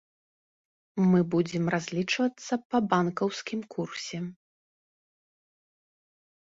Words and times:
Мы 1.11 1.19
будзем 1.35 1.63
разлічвацца 1.75 2.53
па 2.73 2.77
банкаўскім 2.95 3.63
курсе. 3.77 4.27